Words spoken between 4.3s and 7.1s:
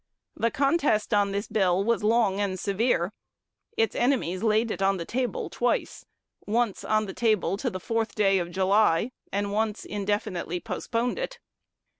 laid it on the table twice, once on